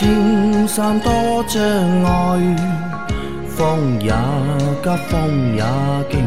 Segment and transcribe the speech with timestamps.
[0.00, 1.12] 莫说青山多
[1.46, 1.62] 障
[2.04, 2.56] 碍，
[3.46, 4.10] 风也
[4.82, 5.62] 急，风也
[6.10, 6.24] 劲，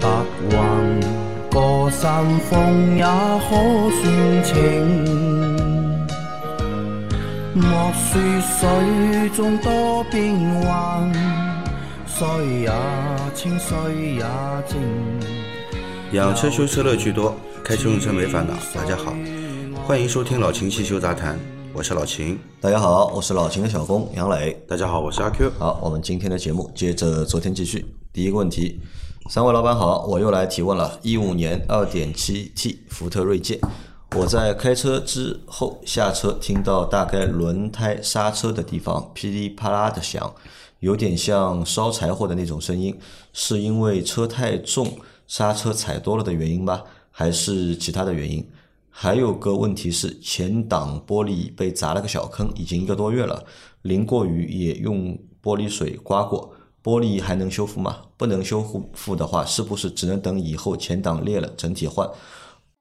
[0.00, 0.08] 白
[0.50, 0.56] 云
[1.50, 3.50] 过山峰也可
[3.90, 4.54] 算情。
[7.54, 11.12] 莫说水中多变幻，
[12.06, 12.26] 水
[12.60, 12.70] 也
[13.34, 14.24] 清，水也
[14.68, 14.78] 静。
[16.12, 18.54] 养车修车乐趣多，开车用车没烦恼。
[18.72, 19.12] 大家好，
[19.84, 21.36] 欢迎收听老秦汽修杂谈，
[21.74, 22.38] 我是老秦。
[22.60, 24.52] 大家好，我是老秦的小工杨磊。
[24.66, 25.50] 大家好，我是阿 Q。
[25.58, 27.86] 好，我们今天的节目接着昨天继续。
[28.12, 28.80] 第一个问题，
[29.28, 30.98] 三位老板好，我又来提问了。
[31.02, 33.60] 一五年二点七 T 福特锐界，
[34.16, 40.34] 我在开车之后下车，听到大概轮胎刹车的地方噼里啪啦的响，
[40.80, 42.98] 有点像烧柴火的那种声音，
[43.32, 46.82] 是因为车太重，刹车踩多了的原因吗？
[47.10, 48.48] 还是其他的原因？
[49.00, 53.46] 还有个问题是，前挡玻璃被砸了个小坑，已经一个多月了，
[53.82, 58.06] 淋过雨也用玻璃水刮过，玻璃还能修复吗？
[58.16, 58.60] 不能修
[58.94, 62.10] 复的话，是不是只能等以后前挡裂了整体换？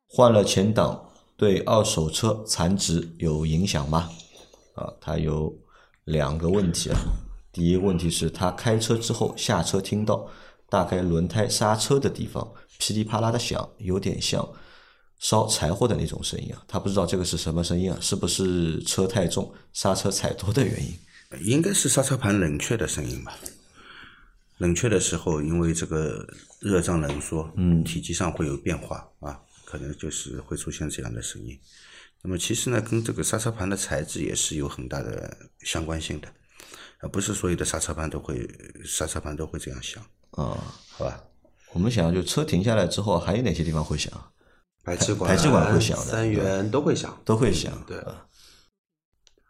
[0.07, 1.07] 换了前挡
[1.37, 4.09] 对二手车残值有影响吗？
[4.73, 5.55] 啊，它有
[6.05, 6.97] 两个问题啊。
[7.51, 10.27] 第一个问题是他开车之后下车听到
[10.67, 14.43] 大概轮胎刹车的地方噼里啪啦的响，有点像
[15.19, 16.63] 烧柴火的那种声音啊。
[16.67, 20.97] 他不知道这个是什么声音啊，是不是车太重刹车踩多的原因？
[21.41, 23.37] 应该是刹车盘冷却的声音吧。
[24.59, 26.27] 冷却的时候，因为这个
[26.59, 31.59] 热胀冷缩，嗯，体积上会有变化啊，可能就是会出现这样的声音。
[32.23, 36.27] 那么其实呢，跟这个刹车盘的材质也是有很大的相关性的，
[37.01, 38.49] 啊，不是所有的刹车盘都会
[38.83, 40.57] 刹车盘都会这样响啊。
[40.89, 41.23] 好吧？
[41.73, 44.11] 我们想，就车停下来之后，还有哪些地方会响？
[44.87, 47.73] 排气管、排气管会响的三元都会响，都会响。
[47.85, 48.23] 对啊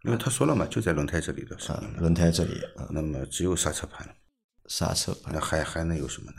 [0.03, 1.83] 因为他说了嘛，就在轮胎这里的声啊，。
[1.97, 4.07] 轮胎这里啊，那么只有刹车盘，
[4.67, 6.37] 刹车盘那还还能有什么呢？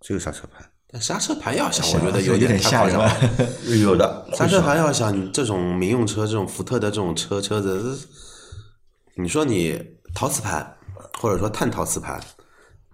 [0.00, 0.70] 只有刹车盘。
[0.88, 3.20] 但刹车盘要响，我觉得有点太夸张吓
[3.64, 3.80] 人。
[3.80, 8.06] 有的刹车盘要响，你这种民用车，这种福特的这种车车子，
[9.16, 10.76] 你说你陶瓷盘
[11.20, 12.22] 或者说碳陶瓷盘，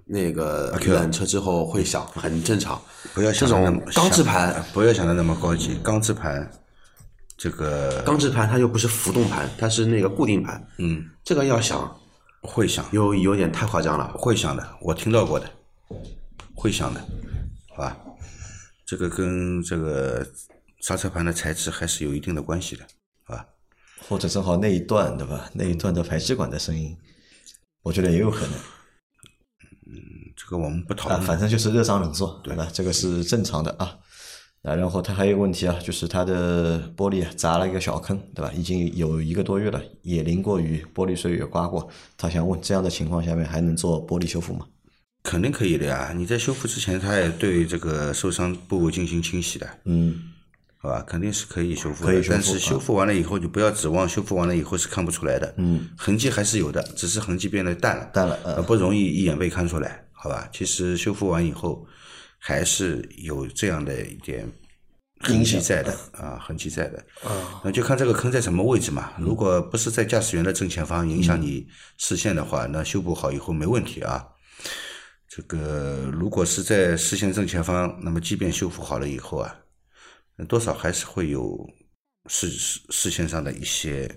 [0.08, 2.80] 那个 Q 冷车之后会响，很正常。
[3.12, 5.78] 不要这种想那么钢制盘，不要想的那么高级。
[5.82, 6.50] 钢制盘，
[7.36, 11.94] 这个钢制盘它又不是浮动盘，它是那个固定盘，嗯这个要响
[12.40, 14.12] 会响，有有点太夸张了。
[14.16, 15.50] 会响的，我听到过的，
[16.54, 17.00] 会响的，
[17.76, 17.96] 好吧？
[18.86, 20.26] 这个跟这个
[20.80, 22.84] 刹车盘的材质还是有一定的关系的，
[23.24, 23.44] 好吧？
[24.08, 25.50] 或者正好那一段对吧？
[25.52, 26.96] 那一段的排气管的声音，
[27.82, 28.54] 我觉得也有可能
[30.36, 31.16] 这个我们不讨啊。
[31.16, 31.26] 论。
[31.26, 32.68] 反正就是热胀冷缩，对吧？
[32.72, 33.96] 这个是正常的啊。
[34.62, 38.52] 啊，然后它还有问题啊，就是它的玻璃啊砸了一个小坑，对吧？
[38.52, 41.88] 已经有一个多月了，也淋过雨，玻璃水也刮过。
[42.16, 44.66] 他想问，这样的情况下面还能做玻璃修复吗？
[45.22, 46.12] 肯定可以的呀！
[46.16, 50.16] 你在修复之前，他也对这个受伤部位进行清洗的，嗯，
[50.80, 51.02] 好吧？
[51.02, 60.48] 肯定是可以修复的，可以修复但是修复完了以后，就不要指望修复完了以后是看不出来的，嗯，痕迹还是有的，只是痕迹变得淡了，淡了嗯呃不容易一眼被看出来，好吧？
[60.52, 61.84] 其实修复完以后，
[62.38, 64.48] 还是有这样的一点
[65.20, 69.10] 痕迹在的啊，痕迹在的，啊，那就看这个坑在什么位置嘛。
[69.18, 74.24] 如果不是在驾驶员的正前方，影响你视线的话，那修补好以后没问题啊。
[75.28, 79.67] 这个如果是在视线正前方，那么即便修复好了以后啊，那
[80.46, 81.58] 多少还是会有
[82.28, 84.08] 视视视线上的一些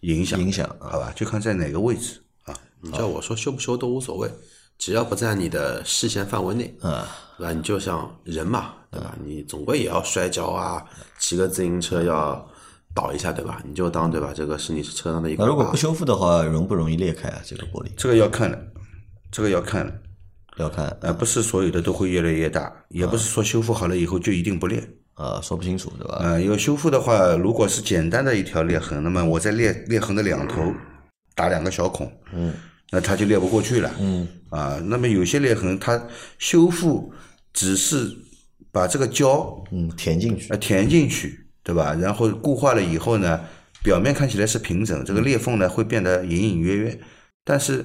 [0.00, 1.12] 影响，影响啊好吧？
[1.16, 2.54] 就看在哪个位置啊。
[2.80, 4.30] 你叫我说修不修都无所谓，
[4.78, 7.08] 只要不在你的视线范围内，啊，
[7.38, 7.52] 对吧？
[7.52, 9.16] 你就像人嘛，对吧？
[9.24, 10.84] 你总归也要摔跤啊，
[11.18, 12.46] 骑个自行车要
[12.94, 13.62] 倒一下，对吧？
[13.66, 14.32] 你就当对吧？
[14.34, 17.40] 这个是你车上的一个那如果不修复的话，容不容易裂开啊？
[17.44, 18.72] 这个玻璃这个要看的，
[19.30, 20.02] 这个要看的，
[20.58, 24.86] 要看呃，不是所有的都会越来越大，也不是说修复好了以后就一定不裂。
[25.14, 26.18] 啊，说不清楚对吧？
[26.20, 30.72] 呃，有修复的话，如果是简单的一条裂痕，那么我在裂裂痕的两头
[31.34, 32.52] 打两个小孔，嗯，
[32.90, 36.08] 那它就裂不过去了，嗯，啊，那么有些裂痕它
[36.38, 37.12] 修复
[37.52, 38.10] 只是
[38.72, 41.94] 把这个胶嗯，填进去呃填进去，对吧？
[41.94, 43.40] 然后固化了以后呢，
[43.84, 46.98] 表面看起来是平整，这个裂缝呢会变得隐隐约约，
[47.44, 47.84] 但是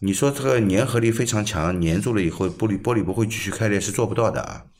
[0.00, 4.71] 你说这个粘合力非常强，粘住了以后玻璃玻璃不会继续开裂是做不到的啊，是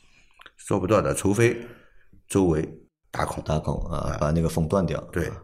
[0.67, 1.61] 做不到的，除非
[2.29, 2.69] 周围
[3.11, 3.43] 打孔。
[3.45, 5.01] 打孔啊，把那个缝断掉。
[5.13, 5.37] 对啊，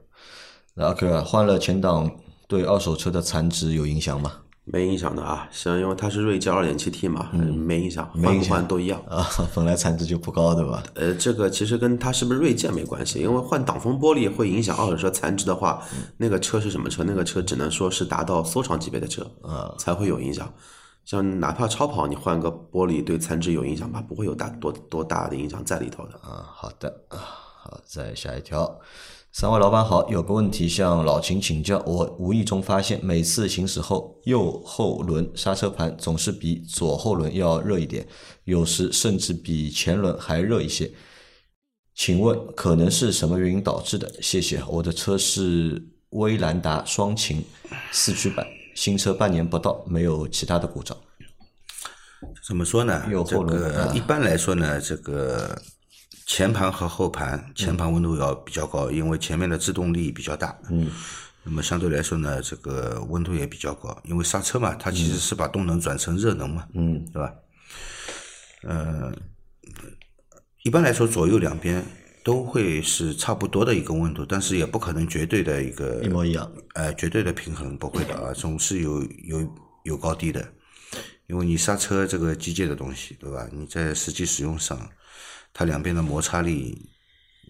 [0.75, 2.11] 那 OK 啊，换了前挡
[2.47, 4.33] 对二手车的残值有影响吗？
[4.71, 9.01] 没影响的啊，像因为它是锐界二点七 T 嘛，没影响，换不嗯没影响换都一样。
[9.09, 10.83] 啊， 本来残值就不高，对吧？
[10.95, 15.83] 呃，这个其实跟它是不是锐界没关系，因为换挡风玻璃会影响二手车残值的话，
[16.19, 17.03] 那个车是什么车？
[17.03, 20.53] 那个车只能说是达到收藏级别的车，啊才会有影响。
[21.09, 24.03] 像哪怕超跑，你换个玻璃对残值有影响吧？
[24.03, 26.13] 不会有大多多大的影响在里头的。
[26.19, 28.79] 啊，好的啊，好，再下一条。
[29.33, 31.83] 三位老板好，有个问题向老秦请教。
[31.87, 38.07] 我无意中发现，每次行驶后，右后轮刹车盘总是比左后轮要热一点，
[38.45, 40.91] 有时甚至比前轮还热一些。
[41.95, 44.13] 请问可能是什么原因导致的？
[44.21, 44.63] 谢谢。
[44.69, 47.43] 我的车是威兰达双擎
[47.93, 48.47] 四驱版，
[48.79, 50.97] 新车半年不到，没有其他的故障。
[52.47, 53.03] 怎么说呢？
[53.27, 55.61] 这个啊一般来说呢，这个
[56.27, 60.57] 前盘和后盘，前盘温度要比较高，因为前面的制动力比较大。
[60.71, 60.93] 嗯。
[61.43, 66.65] 那么相对来说呢，这个温度也比较高，因为刹车嘛，它其实是把动能转成热能嘛。
[66.75, 67.05] 嗯。
[67.13, 67.35] 对吧？
[68.63, 69.13] 呃，
[70.63, 71.85] 一般来说，左右两边
[72.23, 76.51] 都会是差不多的一个温度，但是也不可能绝对的一个一模一样。
[76.75, 80.47] 呃，绝对的平衡不会的啊，总是有有有高低的，
[81.27, 83.49] 因为你刹车这个机械的东西，对吧？
[83.53, 84.79] 你在实际使用上，
[85.53, 86.91] 它两边的摩擦力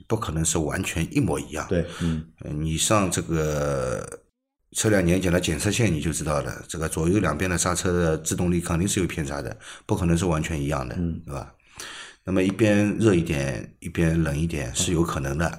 [0.06, 1.66] 不可能是完全一模一样。
[1.68, 4.20] 对，嗯，呃，你上这个
[4.72, 9.56] 车辆年检的检测线你就知道了，这个左右两边的刹车的制动力肯定是有偏差的，
[9.86, 10.94] 不可能是完全一样的，
[11.24, 11.52] 对吧？
[12.28, 15.50] 那么一边热一点，一边冷一点是有可能的，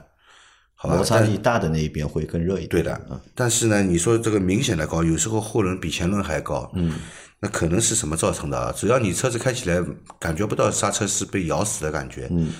[0.75, 0.97] 好吧？
[0.97, 2.69] 摩擦力大的那一边会更热一点。
[2.69, 6.99] 对的，但是呢，你说这个明显的高，有时候后轮比前轮还高，嗯，
[7.39, 8.71] 那可能是什么造成的啊？
[8.71, 9.83] 只要你车子开起来
[10.19, 12.53] 感觉不到刹车是被咬死的感觉，嗯，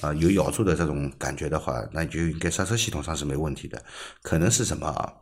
[0.00, 3.84] 啊，有咬住的这种感觉的话，那就应该刹车系统上是没问题的。
[4.22, 5.12] 可能是什么啊？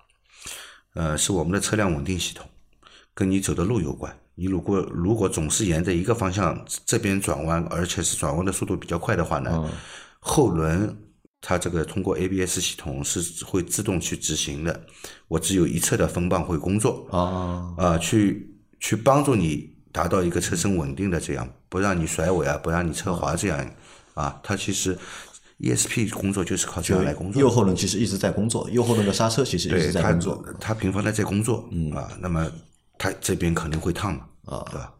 [0.94, 2.49] 呃，是我们的车辆稳定系统，
[3.20, 4.11] 跟你走的路有关。
[4.34, 9.70] 你如果如果总是沿着一个方向这边转弯，而且是转弯的速度比较快的话呢，
[10.19, 10.96] 后轮
[11.43, 14.81] 它这个通过 ABS 系统是会自动去执行的，
[15.28, 23.70] 我只有一侧的风棒会工作啊，啊、去去帮助你达到一个车身稳定的这样，不让你甩尾啊，不让你侧滑这样
[24.14, 24.96] 啊，它其实
[25.58, 27.43] ESP 工作就是靠这样来工作。
[27.43, 32.50] 右后轮其实一直在工作，右后轮的刹车其实一直在工作。，它频繁的在工作，嗯啊，那么
[33.02, 34.93] 它这边肯定会烫嘛，啊，对吧？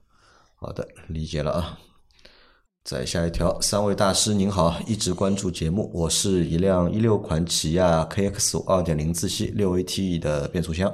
[0.55, 1.79] 好的，理解了啊。
[2.83, 5.91] 再下一条，三位大师您好，一直关注节目。
[5.93, 10.91] 我是一辆一六款起亚 KX 五二点零自吸六 AT 的变速箱，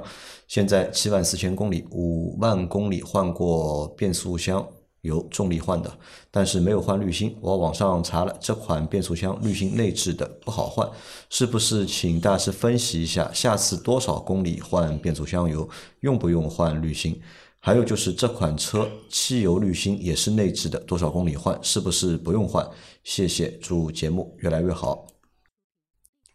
[0.49, 4.67] 现在七万四千公里，五万公里换过变速箱
[5.07, 5.91] 油，重力换的，
[6.29, 7.35] 但是没有换滤芯。
[7.41, 10.87] 我网上查了，这款变速箱滤芯内置的不好换，
[11.31, 15.67] 是不是请大师分析一下，下次多少公里换变速箱油，
[16.01, 17.19] 用不用换滤芯？
[17.59, 21.57] 还有就是这款车汽油滤芯也是内置的，多少公里换？
[21.63, 22.65] 是不是不用换？
[23.03, 25.07] 谢谢，祝节目越来越好。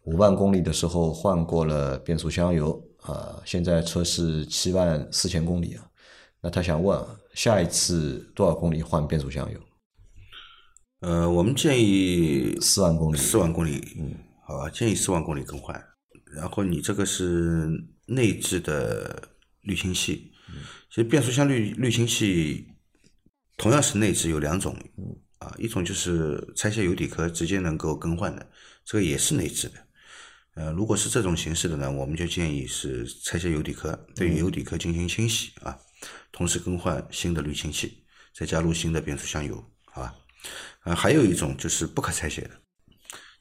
[0.03, 5.83] 五万公里的时候换过了变速箱油啊、现在车是七万四千公里啊。
[6.41, 6.99] 那他想问，
[7.33, 9.59] 下一次多少公里换变速箱油？
[10.99, 13.17] 呃，我们建议四万公里。
[13.17, 14.15] 四万公里，嗯，
[14.45, 15.83] 好吧，建议四万公里更换。
[16.35, 17.69] 然后你这个是
[18.05, 19.29] 内置的
[19.61, 20.31] 滤清器，
[20.89, 22.67] 其实变速箱滤滤清器
[23.57, 24.75] 同样是内置有两种，
[25.39, 28.47] 啊，一种就是拆卸油底壳直接能够更换的，
[28.85, 29.75] 这个也是内置的。
[30.55, 35.77] 呃，如果是这种形式的呢，我们就建议是拆卸油底壳，对油底壳进行清洗啊，
[36.33, 38.03] 同时更换新的滤清器，
[38.35, 40.13] 再加入新的变速箱油，好吧？
[40.81, 42.49] 啊，还有一种就是不可拆卸的，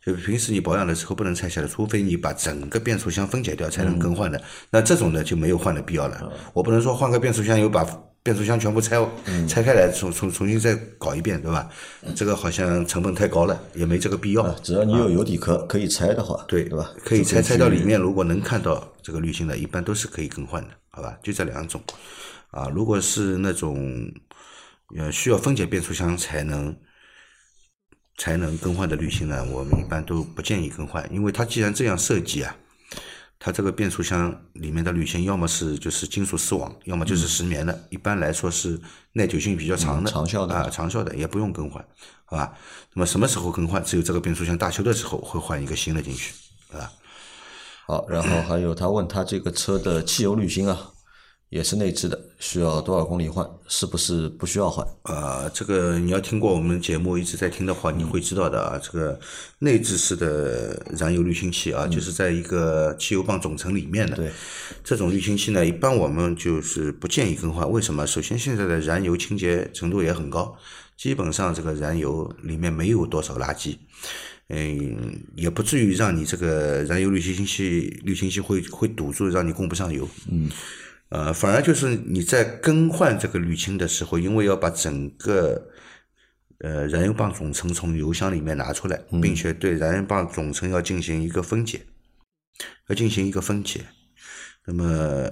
[0.04, 4.40] 就平时你保养的时候不能拆下来，除非你把整个变速箱分解掉才能更换的。
[4.70, 6.32] 那这种呢就没有换的必要了。
[6.52, 7.84] 我不能说换个变速箱油把
[8.22, 9.04] 变速箱全部拆、
[9.48, 11.68] 拆开来重重重新再搞一遍，对吧？
[12.14, 14.48] 这个好像成本太高了，也没这个必要。
[14.60, 16.92] 只要你有油底壳可以拆的话，对对吧？
[17.04, 21.18] 可以拆拆到里面，如果能看到这个滤芯的，一般都是可以更换的，好吧？
[21.20, 21.82] 就这两种，
[22.52, 24.12] 啊，如果是那种
[24.96, 26.76] 呃需要分解变速箱才能
[28.18, 32.54] 才能更换的滤芯呢，我们一般都不建议更换，因为它既然这样设计啊，
[33.38, 38.78] 它这个变速箱里面的滤芯要么是就是金属丝网，要么就是石棉的，一般来说是
[39.14, 41.82] 耐久性比较长的，嗯长效的啊，长效的也不用更换，
[42.26, 42.54] 好吧？
[42.92, 43.82] 那么什么时候更换？
[43.82, 46.34] 只有这个变速箱大修的时候会换一个新的进去，
[46.72, 46.92] 啊？
[47.86, 50.91] 好，然后还有他问他这个车的汽油滤芯啊，
[51.52, 53.46] 也是内置的，需要多少公里换？
[53.68, 54.86] 是不是不需要换？
[55.02, 58.80] 啊，这个你要听过我们节目一直在听的话，你会知道的啊。
[58.82, 59.20] 这个
[59.58, 64.16] 内置式的燃油滤清器啊，就是在一个汽油泵总成里面的。
[64.16, 64.32] 对，
[64.82, 67.70] 这种滤清器呢，一般我们就是不建议更换。
[67.70, 68.06] 为什么？
[68.06, 70.56] 首先，现在的燃油清洁程度也很高，
[70.96, 73.76] 基本上这个燃油里面没有多少垃圾，
[74.48, 80.08] 嗯，也不至于让你这个燃油滤清器滤清器会会堵住，让你供不上油。
[80.30, 80.50] 嗯。
[81.12, 85.68] 呃，反而就是你在更换这个滤清的时候，因为要把整个
[86.60, 91.82] 呃燃油棒总成从油箱里面拿出来，并且对燃油棒总成要进行一个分解，
[92.88, 93.84] 要进行一个分解，
[94.66, 95.28] 那么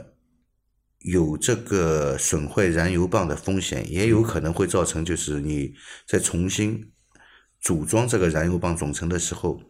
[0.99, 5.73] 有这个损坏燃油棒的风险，也有可能会造成就是你
[6.07, 6.93] 在重新
[7.59, 9.63] 组装这个燃油棒总成的时候。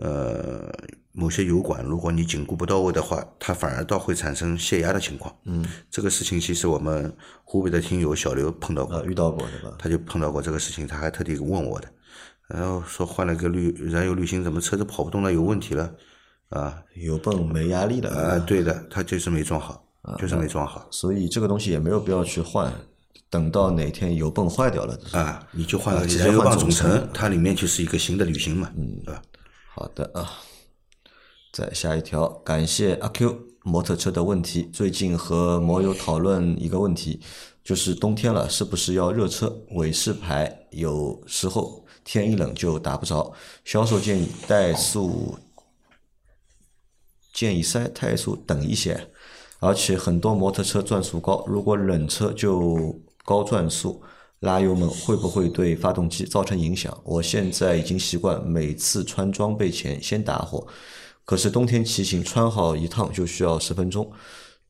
[0.00, 0.72] 呃，
[1.12, 5.34] 某些油管，如果你紧固不到位的话，它反而倒会产生泄压的情况。
[5.44, 7.14] 嗯，这个事情其实我们
[7.44, 9.76] 湖北的听友小刘碰到过，遇到过对吧？
[9.78, 11.88] 他就碰到过这个事情，他还特地问我的，
[12.48, 15.92] 然后说换了个滤燃油滤芯，怎么车子跑不动了，有问题了？
[16.48, 18.10] 啊，油泵没压力了。
[18.10, 19.84] 啊，对的，他就是没装好，
[20.18, 20.88] 就是没装好。
[20.90, 22.72] 所以这个东西也没有必要去换，
[23.28, 25.94] 等到哪天油泵坏掉了啊，你就换
[26.32, 29.22] 油泵总成，它里面就是一个新的滤芯嘛，嗯，对吧？
[29.80, 30.30] 好的啊，
[31.54, 34.68] 再下一条，感谢阿 Q 摩托车的问题。
[34.70, 37.18] 最近和摩友讨论一个问题，
[37.64, 39.56] 就是冬天了，是不是要热车？
[39.70, 43.32] 尾示牌有时候天一冷就打不着。
[43.64, 45.38] 销售建议怠速，
[47.32, 49.08] 建议塞怠速等一些。
[49.60, 54.02] 而且很多摩托车转速高，如果冷车就高转速。
[54.40, 56.98] 拉油门会不会对发动机造成影响？
[57.04, 60.66] 我现在已经习惯每次穿装备前先打火，
[61.26, 64.10] 可是冬天骑行穿好一趟就需要十分钟，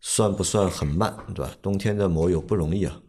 [0.01, 1.17] 算不算很慢？
[1.35, 1.53] 对吧？
[1.63, 3.01] 冬天的摩友不容易啊。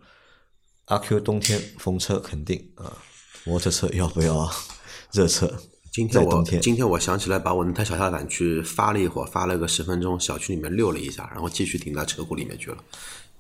[0.86, 2.96] 阿 Q 冬天风车肯定啊，
[3.44, 4.48] 摩托车要不要
[5.12, 5.52] 热车？
[5.92, 12.78] 今天我今天我想起来把我那台小踏板去发了一会儿，发了个十分钟，小区里面溜了一下，然后继续停到车库里面去了。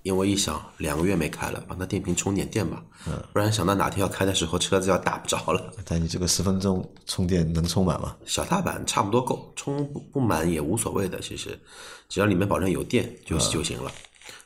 [0.03, 2.81] 因为一想两个月没开了，帮他电瓶充点电吧，
[3.31, 5.71] 不然想到哪天要开的时候车子要打不着了。
[5.85, 8.15] 但你这个十分钟充电能充满吗？
[8.25, 11.59] 小踏板差不多够，充不满也无所谓的，其实
[12.09, 13.91] 只要里面保证有电就就行了。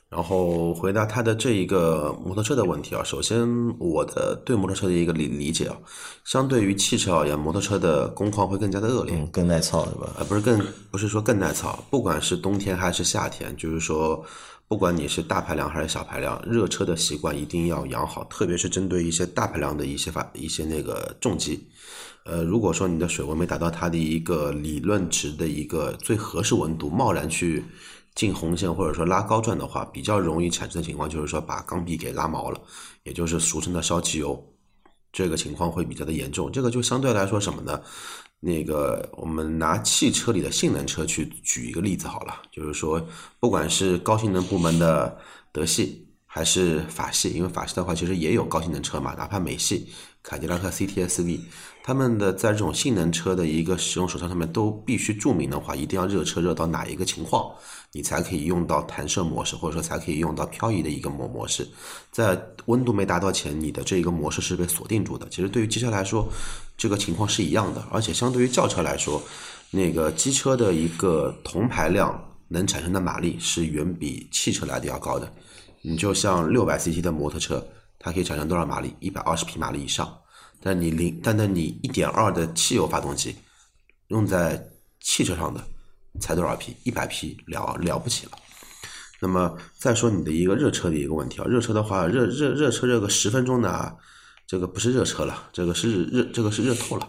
[0.10, 3.48] 然后回答他的这一个摩托车的问题啊，首先
[3.80, 5.78] 我的对摩托车的一个理理解啊，
[6.26, 10.10] 相对于汽车而言，摩托车的工况会更加的恶劣，更耐操是吧？
[10.20, 14.22] 啊，不是更不是说更耐操，不管是冬天还是夏天，就是说。
[14.68, 21.68] 不管你是大排量还是小排量，热车的习惯一定要养好，特别是针对一些大排量的一些发一些那个重机。
[22.24, 27.64] 呃，如果说你的水温没达到它的一个理论值的一个最合适温度，贸然去
[28.16, 32.60] 进红线或者说拉高转的话，比较容易产生的情况就是说把缸壁给拉毛了，
[33.04, 34.44] 也就是俗称的烧机油，
[35.14, 36.52] 这个情况会比较的严重。
[36.52, 37.80] 这个就相对来说什么呢？
[38.40, 43.02] 那个，我们拿汽车里的性能车去举一个例子好了，就是说，
[43.40, 45.18] 不管是高性能部门的
[45.52, 49.88] 德系还是法系，因为法系的话其实也有高性能车嘛，哪怕美系、
[50.22, 51.40] 凯迪拉克 CTS-V，
[51.84, 57.52] 他们的在这种性能车的一个使用手册上面都必须注明的话，一定要热车热到哪一个情况。
[57.92, 61.66] 你才可以用到弹射模式，或者说才可以用到漂移的一个模模式，
[62.12, 65.26] 在温度没达到前，你的这一个模式是被锁定住的。
[65.30, 66.28] 其实对于机车来说，
[66.78, 69.22] 这个情况是一样的，而且相对于轿车来说，
[69.72, 75.32] 那个机车的一个同排量能产生的马力是远比汽车来的要高的。
[75.82, 77.66] 你就像六百 CT 的摩托车，
[78.00, 78.96] 它可以产生多少马力？
[79.00, 80.18] 一百二十匹马力以上。
[80.62, 83.36] 但你零，但但你一点二的汽油发动机
[84.08, 84.62] 用在
[85.00, 85.62] 汽车上的。
[86.22, 86.74] 才多少匹？
[86.84, 88.32] 一百匹了了不起了。
[89.20, 93.94] 那么再说你的一个热车的一个问题啊，热车的话，热热热车热个十分钟呢，
[94.48, 97.08] 这个不是热车了，这个是热这个是热透了。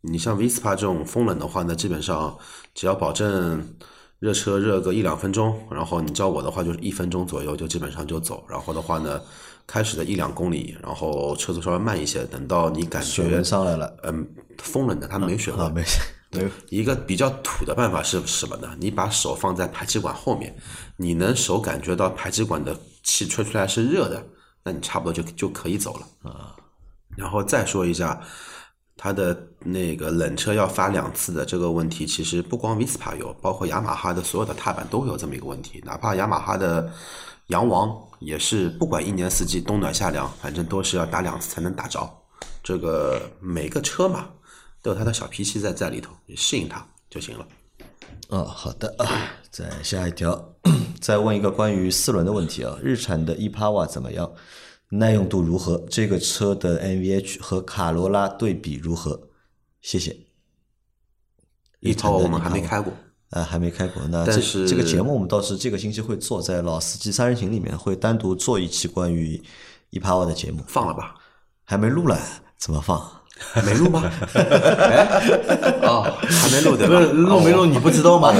[0.00, 2.36] 你像 Vespa 这种风冷的话呢，基本上
[2.74, 3.76] 只要保证
[4.18, 8.44] 热车热个一两分钟，然后你照我的话就是一分钟左右就基本上就走。
[8.48, 9.20] 然后的话呢，
[9.66, 14.26] 开始的一两公里，然后车速稍微慢一些，等到你感觉水温上来了，嗯，
[14.58, 16.02] 风冷的它没水温，没水。
[16.68, 18.76] 一个比较土的办法是什么呢？
[18.80, 20.54] 你把手放在排气管后面，
[20.96, 24.26] 你能手感觉到排气管的气吹出来是热的，
[24.64, 26.56] 那你差不多就就可以走了啊。
[27.16, 28.20] 然后再说一下，
[28.96, 35.80] 它的那个冷车要发两次的这个问题，其实不光 Vespa 有，包括雅马哈的所有的踏板都有这么一个问题。
[35.84, 36.92] 哪怕雅马哈的
[37.48, 42.10] 洋王也是，不管一年四季冬暖夏凉，反正都是要打两次才能打着。
[42.62, 44.30] 这个每个车嘛。
[44.82, 47.46] 都有他的小脾气在在里头，你适应它就行了。
[48.28, 49.08] 哦，好的啊，
[49.50, 50.30] 再下一条，
[51.04, 54.32] 再问一个关于四轮的问题啊，日产的 e-POWER 怎么样？
[54.88, 55.84] 耐用度如何？
[55.90, 59.28] 这个车的 NVH 和卡罗拉对比如何？
[59.82, 60.16] 谢谢。
[61.80, 62.90] 一超我们还没开过，
[63.28, 64.02] 啊，还没开过。
[64.08, 69.38] 那这这个节目我们倒是这个星期会做，在老司机三人行里面会单独做一期关于
[69.90, 70.64] e-POWER 的节目。
[70.66, 71.16] 放了吧？
[71.64, 72.18] 还没录了，
[72.56, 72.98] 怎么放？
[73.64, 74.10] 没录吗？
[75.82, 77.00] 哦，还没录对吧？
[77.00, 78.32] 录没录你不知道吗？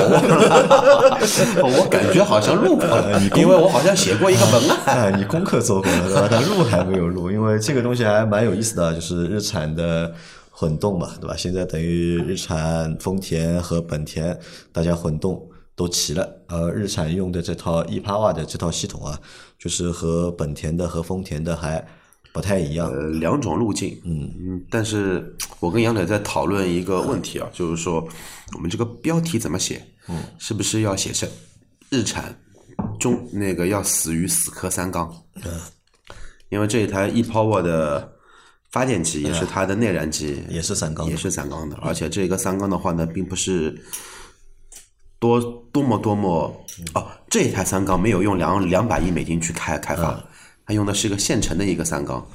[1.62, 5.18] 我感觉好像录过了，因为我好像写过一个文案。
[5.18, 6.28] 你功课做过了对吧？
[6.30, 10.12] 但录还没有录，因为这个东西还蛮有意思的，就是日产的。
[10.56, 11.34] 混动嘛，对吧？
[11.36, 14.38] 现在等于日产、丰田和本田，
[14.70, 15.42] 大家混动
[15.74, 16.28] 都齐了。
[16.46, 19.18] 呃日产用的这套 e-POWER 的这套系统啊，
[19.58, 21.84] 就是和本田的和丰田的还
[22.34, 22.90] 不太一样。
[22.90, 23.98] 呃，两种路径。
[24.04, 24.66] 嗯嗯。
[24.68, 28.06] 但是我跟杨磊在讨论一个问题啊，就是说
[28.52, 29.80] 我们这个标题怎么写？
[30.08, 31.26] 嗯，是不是要写成
[31.88, 32.38] 日产
[32.98, 35.10] 中那个要死于死磕三缸？
[35.36, 35.60] 嗯，
[36.48, 38.10] 因为这一台 e-POWER 的。
[38.74, 41.76] 发电机也是它的内燃机，也是三缸，也是三缸的。
[41.80, 43.72] 而且这个三缸的话呢，并不是
[45.20, 45.40] 多
[45.72, 46.52] 多么多么
[46.92, 50.20] 哦，这一台三缸没有用两两百亿美金去开开发，
[50.66, 52.26] 它用的是一个现成的一个三缸。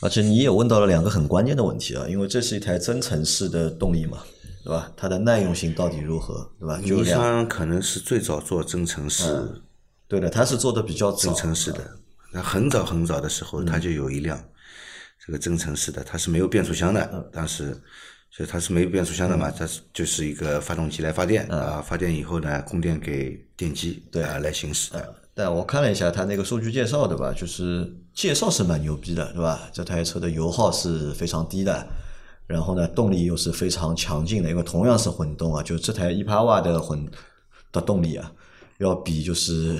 [0.00, 4.18] 而且你也问到了两个很关键的问题啊，因为这是一台增程式的动力嘛，
[4.64, 4.92] 对吧？
[4.96, 6.78] 它的耐用性到底如何，对吧？
[6.78, 9.62] 尼桑可能是最早做增程式，
[10.06, 11.80] 对的，它是做的比较早增程式的。
[12.32, 14.42] 那很早很早的时候，它就有一辆。
[15.26, 17.76] 这个增程式的，它是没有变速箱的，当时，
[18.30, 24.92] 所以它是没有变速箱的嘛，它是就是一个发动机来发电啊，发电以后呢，供电给电机对啊来行驶。
[25.38, 27.32] 但我看了一下它那个数据介绍，的吧？
[27.32, 29.60] 就是介绍是蛮牛逼的，对吧？
[29.72, 31.86] 这台车的油耗是非常低的，
[32.48, 37.08] 然后呢，动力又是非常强劲的，因为同样是混动啊，就这台一帕瓦的混
[37.70, 38.32] 的动力啊，
[38.78, 39.78] 要比就是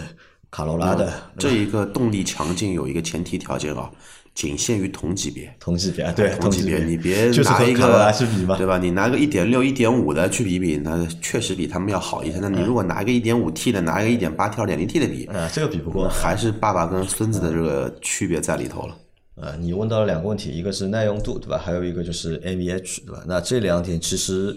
[0.48, 3.90] 卡罗拉的这一个动力强劲有一个前提条件啊。
[4.38, 8.08] 仅限于同级别，同级别啊，对，同级别，你别 拿一个，
[8.56, 8.78] 对吧？
[8.78, 12.38] 你拿个一点六、一点五的去比比，那确实比他们要好一些。
[12.38, 18.96] 那你如果拿一个一点五 T 的，拿一个一点八 T、二点零 T 的比，啊，这个比不过，还是爸爸跟孙子的这个区别在里头了。
[19.42, 21.58] 啊，你问到了两个问题，一个是耐用度，对吧？
[21.58, 23.24] 还有一个就是 NVH，对吧？
[23.26, 24.56] 那这两点其实。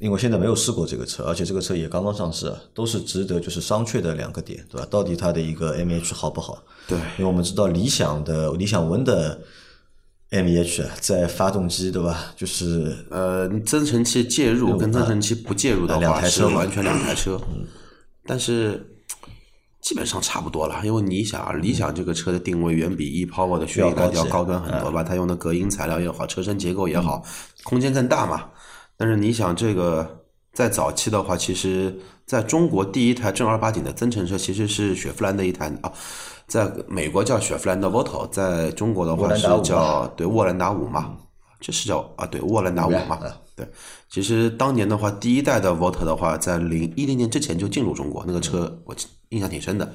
[0.00, 4.88] 因为现在没有试过这个车，而且这个车也刚刚上市，都是值得就是商榷的两个点，对吧？
[4.90, 6.56] 到底它的一个 M H 好不好？
[6.88, 9.38] 对，因为我们知道理想的理想 ONE 的
[10.30, 12.32] M H 在发动机，对吧？
[12.34, 17.38] 就是呃，增程器介入跟增程器不介入的话是完全两台车，
[18.24, 18.82] 但是
[19.82, 20.80] 基本上差不多了。
[20.82, 25.04] 因为你想啊，理想这个车的定位远比 e Power 的轩逸要高端很多吧？
[25.04, 27.22] 它用的隔音材料也好，车身结构也好，
[27.64, 28.48] 空间更大嘛。
[29.00, 35.90] 但是你想，这个在早期的话，其实在中国第一台正儿八经的增程车其实是雪佛兰的一台啊，
[36.46, 41.16] 在美国叫雪佛兰的 Volto，在中国的话是叫对沃兰达五嘛，
[41.58, 43.18] 这是叫啊对沃兰达五嘛，
[43.56, 43.66] 对，
[44.10, 48.94] 其实当年的话，第一代的 Volto 的话，在零一零年之前就进入中国，那个车我
[49.30, 49.90] 印象挺深的，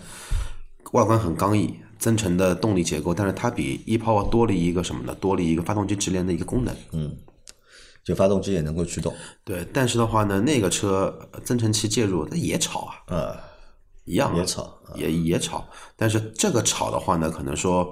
[0.93, 5.13] 外观很刚毅，增程的动力结构，但是它比 ePower 多了一个什么呢？
[5.19, 7.15] 多了一个发动机直连的一个功能，嗯。
[8.05, 9.11] 就发动机也能够驱动，
[9.43, 11.11] 对，但是的话呢，那个车
[11.43, 13.35] 增程器介入，它也吵啊，呃，
[14.03, 15.67] 一样也吵，也也吵。
[15.95, 17.91] 但是这个吵的话呢，可能说，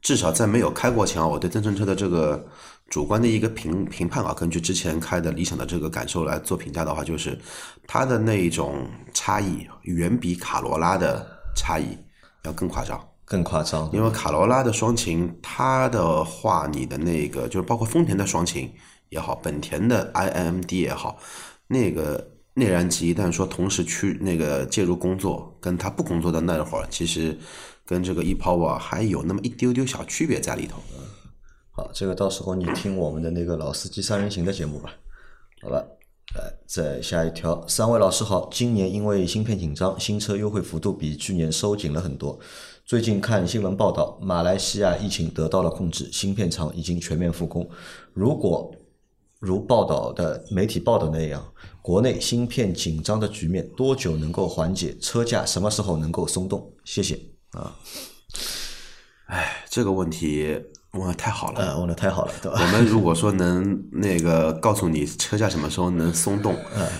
[0.00, 2.44] 至少在没有开过前啊，我对增程车的这个
[2.90, 7.38] 主观的一个评评判啊，根据之前开的理想的这个感受来做评价的话，就是
[7.86, 11.96] 它的那一种差异远比卡罗拉的差异
[12.42, 13.88] 要更夸张，更夸张。
[13.92, 18.68] 因为卡罗拉的双擎，它的话，你的那个就是包括丰田的双擎。
[19.12, 21.18] 也好，本田的 iMD 也好，
[21.66, 27.38] 那个内燃机一旦说同时去那个介入工作，跟它不工作的那会儿，其实
[27.84, 30.80] 跟这个 ePower 还有那么一丢丢小区别在里头。
[31.72, 34.90] 好，这个到时候你听我们的那个老司机三人行的节目吧。
[35.62, 35.76] 好吧，
[36.34, 42.38] 来再下一条，三位老师好，今年因为芯片紧张，新车优惠幅度比去年收紧了很多。
[42.84, 47.68] 最近看新闻报道，马来西亚疫情得到了控制，芯片厂已经全面复工。
[48.12, 48.74] 如果
[49.42, 51.52] 如报道的媒体报道那样，
[51.82, 54.96] 国内芯片紧张的局面多久能够缓解？
[55.00, 56.72] 车价什么时候能够松动？
[56.84, 57.18] 谢谢
[57.50, 57.76] 啊！
[59.26, 60.62] 哎，这个问题。
[60.98, 62.58] 问的太好了，问的太好了，对吧？
[62.60, 66.54] 我们如果说能那个告诉你车架什么时候能松动，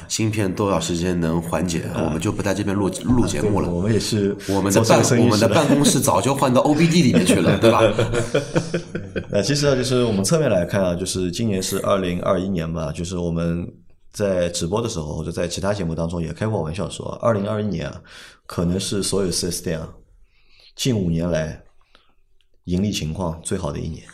[0.09, 3.69] 芯片多少时间能缓解，我们就不在这边录录节目了。
[3.69, 7.83] 我们也是，我们的办我们的办公室早就换到 OBD 里面去了， 对吧？
[9.31, 13.71] 那其实啊，就是我们侧面来看啊，就是今年是二零二一年吧，就是我们
[14.11, 18.01] 在直播的时候或者在其他节目当中也开过玩笑说，二零二一年啊，
[18.47, 19.87] 可能是所有四 S 店啊
[20.75, 21.63] 近五年来
[22.65, 24.05] 盈利情况最好的一年，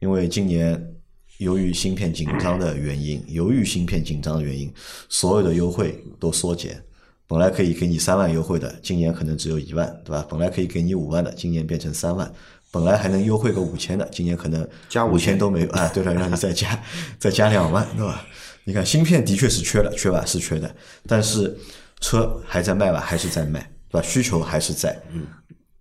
[0.00, 0.94] 因为今年
[1.38, 4.72] 由于芯片紧张的原因，由于芯片紧张的原因，
[5.08, 6.82] 所有的优惠都缩减。
[7.28, 10.24] 本来可以给你三万优惠的，今年可能只有一万，对吧？
[10.30, 12.32] 本来可以给你五万的，今年变成三万。
[12.70, 15.88] 本来还能优惠个五千的，今年可能加五千都没有啊。
[15.88, 16.80] 对了，让你再加
[17.18, 18.24] 再加两万，对吧？
[18.64, 20.72] 你看芯片的确是缺了，缺吧是缺的，
[21.06, 21.56] 但是
[22.00, 24.06] 车还在卖吧，还是在卖，对吧？
[24.06, 25.26] 需求还是在，嗯，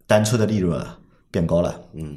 [0.08, 0.98] 单车的利润啊
[1.36, 2.16] 变高了，嗯。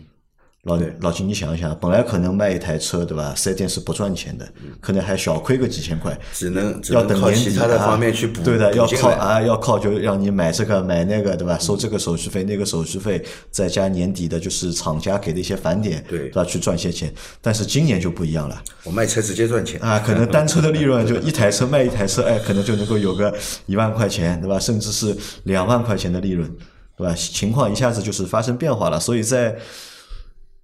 [0.64, 3.32] 老老金，你想一想，本来可能卖一台车，对吧？
[3.34, 4.46] 四 S 店是不赚钱的，
[4.82, 11.56] 可能还小亏个几千块，只能要等年底其他的啊方面去补，对的，要靠啊，要靠就让你买这个买那个，对吧？
[11.58, 16.44] 收这个手续费，那个手续费，再加年底的就是厂家给的一些返点，对吧？
[16.44, 17.10] 去赚些钱。
[17.40, 23.32] 但是今年就不一样了我卖车直接赚钱啊，可能单车的利润就 一台车卖一台车，哎，可能就能够有个
[23.64, 24.58] 一万块钱，对吧？
[24.58, 26.50] 甚至是两万块钱的利润，
[26.98, 27.14] 对吧？
[27.14, 29.56] 情况一下子就是发生变化了，所以在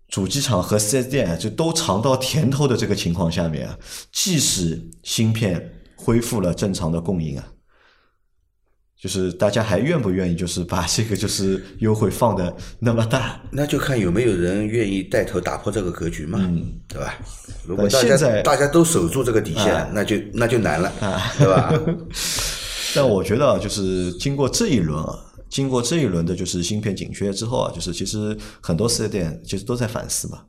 [0.08, 3.78] 主机厂和四 S 店就都尝到甜头的这个情况下面啊，
[4.12, 7.44] 即使芯片恢复了正常的供应啊，
[9.00, 13.40] 就是大家还愿不愿意，就是把这个就是优惠放的那么大？
[13.50, 16.38] 那就看有没有人愿意带头打破这个格局嘛，
[16.86, 17.14] 对吧？
[17.66, 21.72] 如果现在家大家都守住这个底线，那就那就难了，啊对吧？
[22.94, 25.18] 但我觉得啊，就是经过这一轮啊，
[25.54, 30.40] 经过这一轮的就是芯片紧缺之后啊，就是其实很多四 S 店其实都在反思嘛，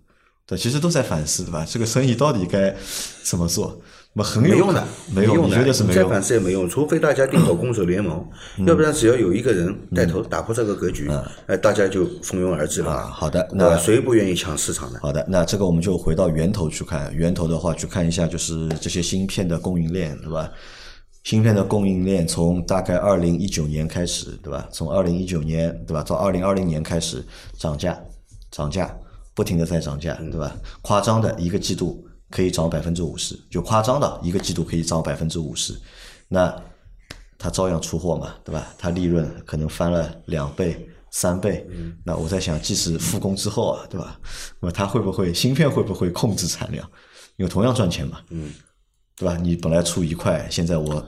[0.47, 1.63] 对，其实都在反思，对吧？
[1.69, 2.75] 这个生意到底该
[3.23, 3.79] 怎么做？
[4.13, 6.15] 那么很有没用的，没，用的，你觉得是没再用的？
[6.15, 8.25] 反思也没用，除非大家定好攻守联盟，
[8.65, 11.07] 要不然只要有一个人带头打破这个格局，
[11.45, 12.89] 哎，大家就蜂拥而至了。
[12.89, 14.97] 啊好的那谁不愿意抢市场呢？
[15.03, 17.13] 好的，那这个我们就回到源头去看。
[17.13, 20.49] 源头的话，去看一下就是这些芯片的供应链，对吧？
[21.25, 24.69] 芯片的供应链从大概二零一九年开始，对吧？
[24.71, 26.03] 从二零一九年，对吧？
[26.03, 27.25] 到二零二零年开始
[27.57, 27.99] 涨价，
[28.51, 28.95] 涨价，
[29.33, 30.55] 不停的在涨价，对吧？
[30.83, 35.75] 夸张的一个季度可以涨百分之五十，就夸张的一个季度可以涨百分之五十，
[36.27, 36.55] 那
[37.39, 38.71] 它照样出货嘛，对吧？
[38.77, 41.67] 它利润可能翻了两倍、三倍。
[42.03, 44.19] 那我在想，即使复工之后啊，对吧？
[44.59, 46.87] 那么它会不会芯片会不会控制产量？
[47.37, 48.53] 因为同样赚钱嘛，嗯，
[49.17, 49.37] 对吧？
[49.41, 51.05] 你本来出一块，现在我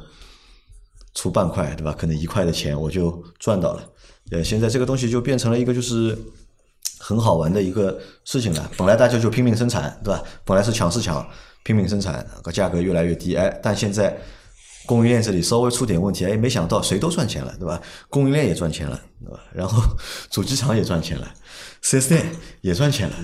[1.13, 1.93] 出半块，对吧？
[1.97, 3.89] 可能一块的钱我就赚到了。
[4.31, 6.17] 呃，现在这个东西就变成了一个就是
[6.99, 8.71] 很好玩的一个事情了。
[8.77, 10.23] 本来大家就拼命生产，对吧？
[10.43, 11.27] 本来是抢是抢，
[11.63, 14.17] 拼命生产，个价格越来越低，哎，但现在
[14.85, 17.81] 供应链这里稍微出点问题，哎，没想到谁都赚钱了，对吧？
[18.09, 19.39] 供应链也赚钱了，对吧？
[19.53, 19.81] 然后
[20.29, 21.33] 主机厂也赚钱了
[21.83, 22.25] ，4S 店
[22.61, 23.15] 也赚钱了。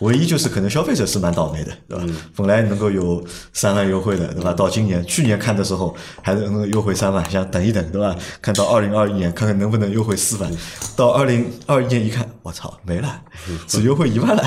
[0.00, 2.06] 唯一就是可能消费者是蛮倒霉的，对吧？
[2.36, 4.52] 本来能够有三万优惠的，对吧？
[4.52, 8.14] 到今年去年看的时候还能够优惠三万，想等一等，对吧？
[8.40, 10.48] 看到二零二一年看看能不能优惠四万，
[10.96, 13.22] 到二零二一年一看，我操，没了，
[13.66, 14.44] 只优惠一万了。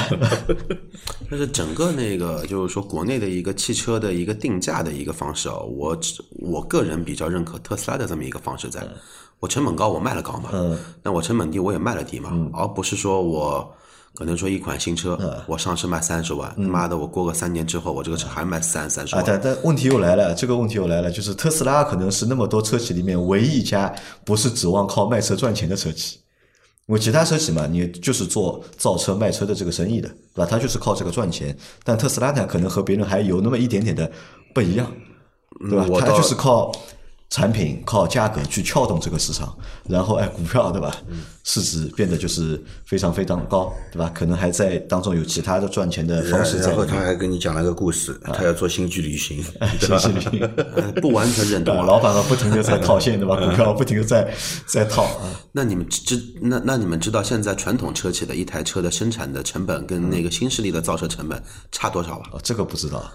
[1.29, 8.81] 但是整个那个就是说国内的一个汽车的一个定价的一个方式啊，我只我个人比较认可特斯拉的这么一个方式在，
[9.39, 13.73] 我成本高我卖了高嘛，嗯，那我成本低我也卖了低嘛，而不是说我
[14.13, 23.93] 可能说一款新车我上市卖三十万，妈的我过个三年之后我这个车还卖三三十啊，万，但但问题又来了，这个问题又来了，就是特斯拉可能是那么多车企里面唯一一家
[24.26, 26.19] 不是指望靠卖车赚钱的车企。
[26.88, 30.47] 因为其他车企嘛，你就是做造车卖车的这个生意的，对吧？
[30.50, 31.56] 它就是靠这个赚钱。
[31.86, 34.12] 但特斯拉呢，可能和别人还有那么一点点的
[34.54, 34.91] 不一样，
[35.69, 35.88] 对吧？
[36.02, 36.69] 它就是靠
[37.32, 40.94] 产品、靠价格去撬动这个市场，然后哎，股票对吧？
[41.46, 44.12] 市值变得就是非常非常高，对吧？
[44.13, 47.00] 可能还在当中有其他的赚钱的方式在然后他。
[47.00, 49.41] 还跟你讲了个故事，啊他要做星际旅行，
[49.98, 51.74] 星际旅行不完全认同。
[51.86, 53.38] 老板啊不停的在套现，对吧？
[53.38, 54.30] 股票不停的在
[54.67, 55.32] 在套啊。
[55.54, 61.41] 那你们知那那你们知道现在传统车企的一台车的生产的成本跟那个新势力的造车成本
[61.72, 62.30] 差多少吧？
[62.34, 63.12] 哦，这个不知道啊。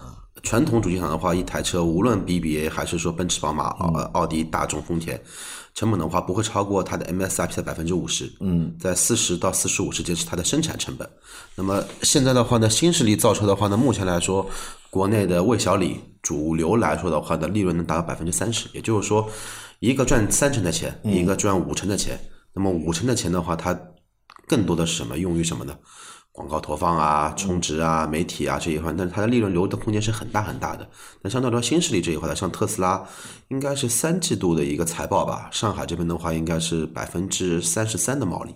[0.47, 5.21] 传统主机厂的话，一台车无论 BBA 还是说奔驰、宝马、奥奥迪、大众、丰田，
[5.73, 8.31] 成本的话不会超过它的 MSRP 的百分之五十。
[8.39, 11.05] 嗯，在四十到四十五之间是它的生产成本。
[11.53, 14.49] 那么现在的话呢，新势力造车的话呢，目前来说，
[14.89, 19.29] 国内的魏小李主流来说的话呢，利润能达到百分之三十，也就是说，
[19.79, 22.17] 一个赚三成的钱，一个赚五成的钱。
[22.53, 23.77] 那么五成的钱的话，它
[24.47, 25.17] 更多的是什么？
[25.17, 25.75] 用于什么呢？
[26.37, 30.87] 广告投放啊、充值啊、媒体啊这一块，但是它的利润留的空间是很大很大的。
[31.23, 33.03] 那相对来说，新势力这一块呢，像特斯拉，
[33.47, 38.53] 应该是三季度的一个财报吧，上海这边的话应该是百分之三十三的毛利，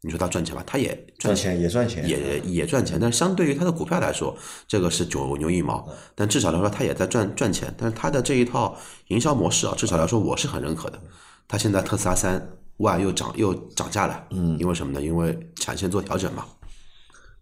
[0.00, 5.88] 你说它赚钱吧，它也赚钱钱也赚钱，也也赚钱，但是相对于它的股票来说，这个是九牛一毛。
[6.16, 7.72] 但至少来说，它也在赚赚钱。
[7.78, 11.00] 但是它的这一套营销模式啊，至少来说我是很认可的。
[11.46, 12.44] 它现在特斯拉三
[12.78, 15.00] 万又涨又涨价了，嗯，因为什么呢？
[15.00, 16.44] 因为产线做调整嘛。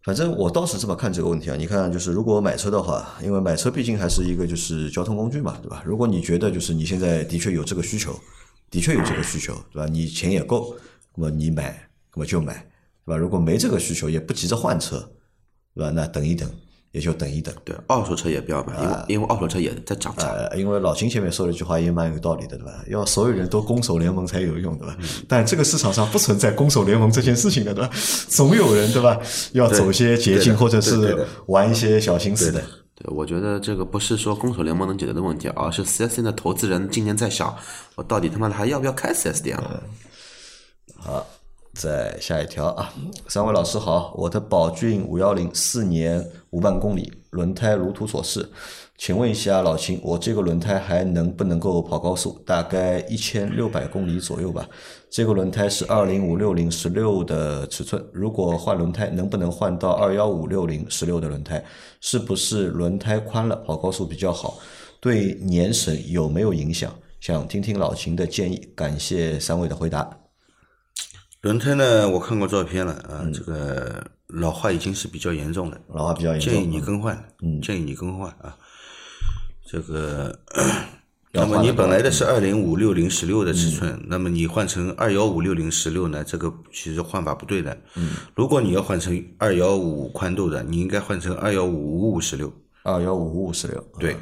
[0.04, 5.80] 反正我倒是这么看这个问题啊，你看，就是如果买车的话，因为买车毕竟还是一个就是交通工具嘛，对吧？
[5.86, 8.18] 如果你觉得就是你现在的确有这个需求，
[8.68, 9.86] 的确有这个需求，对吧？
[9.88, 10.74] 你钱也够，
[11.14, 12.54] 那么你买，那么就买，
[13.04, 13.16] 对吧？
[13.16, 14.98] 如果没这个需求，也不急着换车，
[15.74, 15.90] 对吧？
[15.90, 16.50] 那等一等，
[16.92, 17.52] 也就等一等。
[17.64, 20.28] 对，二手车也不要买，因为因为二手车也在涨价。
[20.28, 22.72] 呃，因为老秦前面说了一句话也蛮有道理的，对吧？
[22.88, 24.96] 要所有人都攻守联盟才有用，对吧？
[25.26, 27.90] 但这个市场上不存在攻守联盟这件事情的，对吧？
[28.28, 29.18] 总有人，对吧？
[29.52, 32.60] 要走些捷径，或者是玩一些小心思的。
[32.94, 37.56] 对，我觉得这个不是说攻守联盟能解决的问题，而是四 S 店的投资人今年在想，
[37.94, 39.82] 我到底他妈的还要不要开四 S 店了？
[40.98, 41.26] 好，
[41.74, 42.92] 再下一条啊，
[43.28, 48.46] 三位老师好，我的宝骏五幺零四年五万公里，轮胎如图所示，
[48.98, 52.38] 请问一下老秦，我这个轮胎还能不能够跑高速？
[52.44, 54.68] 大概一千六百公里左右吧。
[55.08, 61.64] 这个轮胎是二零五六零十六的尺寸，如果换轮胎，能不能换到二幺五六零十六的轮胎？
[62.02, 64.58] 是不是轮胎宽了跑高速比较好？
[65.00, 66.94] 对年审有没有影响？
[67.18, 70.21] 想听听老秦的建议，感谢三位的回答。
[71.42, 77.60] 轮胎呢，我看过照片了啊，这个老化已经是比较严重的，老化比较严重，建议你更换，嗯。
[77.60, 78.56] 建议你更换啊。
[79.66, 80.38] 这个，
[81.32, 87.76] 那么你本来的是二零五六零十六的尺寸，那么你换成二幺五六零十六呢，这个其实换法不对的。
[87.96, 92.52] 嗯，如果你要换成二幺五宽度的，你应该换成二幺五五五十六，
[92.84, 94.12] 二幺五五五十六，对，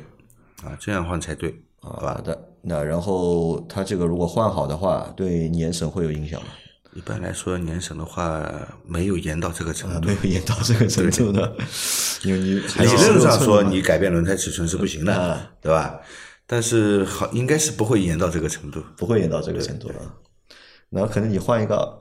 [0.63, 2.15] 啊，这样换才对，好吧？
[2.15, 6.49] 好的，那然后它这个如果换好的话，对年审会有影响吗？
[6.93, 8.45] 一般来说，年审的话
[8.87, 10.15] 没有严到这个程啊，度没。
[10.15, 11.57] 有严到这个程度的，
[12.25, 16.01] 因为你理论上16寸嘛说你改变轮胎尺寸是不行的啊，对吧？
[16.47, 18.83] 但是好，应该是不会严到这个程度。
[18.97, 20.03] 不会严到这个程度啊。
[20.89, 22.00] 然后可能你换一个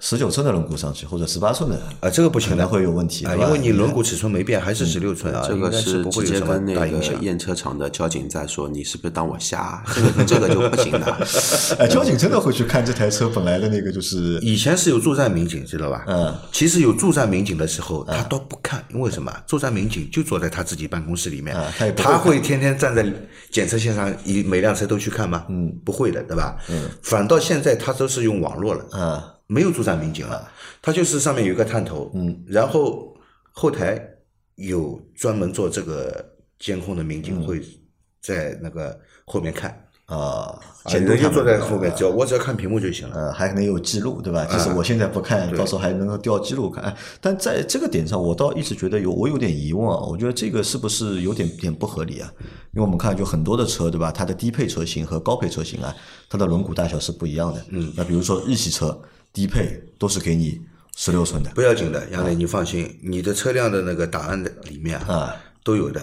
[0.00, 7.20] 十九寸的轮毂上去，或者十八寸的啊，这个不行的，可能会有问题，啊，因为你轮毂尺寸没变，还是十六寸啊，这个是不直会有什么接跟那个大影响。
[7.20, 9.84] 验车厂的交警在说，你是不是当我瞎？
[9.94, 11.18] 这个这个就不行了。
[11.78, 16.04] 哎，交警真的会去看这台车本来的那个就是以前是有驻站民警，知道吧？
[16.08, 19.30] 嗯，其实有驻站民警的时候，他都不看，因为什么？
[19.46, 23.04] 驻站民警就坐在他自己办公室里面啊他，不会他会天天站在
[23.50, 25.44] 检测线上，一每辆车都去看吗？
[25.50, 26.56] 嗯，不会的，对吧？
[26.70, 30.48] 嗯，反倒现在他都是用网络了，啊，没有驻站民警了，
[30.80, 33.12] 他就是上面有一个探头，嗯，然后
[33.50, 34.00] 后台
[34.54, 36.24] 有专门做这个
[36.60, 37.60] 监控的民警会
[38.22, 40.56] 在那个后面看，啊，
[40.88, 43.16] 人就坐在后面，只要我只要看屏幕就行了。
[43.16, 44.44] 呃，还能有记录，对吧？
[44.44, 46.84] 即使我现在不看，到时候还能够调记录看。
[46.84, 49.96] 哎但在这个点上，我倒一直觉得有我有点疑问啊。
[50.06, 52.32] 我觉得这个是不是有点点不合理啊？
[52.72, 54.12] 因为我们看就很多的车，对吧？
[54.12, 55.92] 它的低配车型和高配车型啊，
[56.28, 57.64] 它的轮毂大小是不一样的。
[57.70, 58.96] 嗯，那比如说日系车
[59.32, 60.60] 低配都是给你
[60.96, 66.00] 十六寸的，不要紧的，杨磊，你放心，你的车辆的那个档案的里面啊都有的，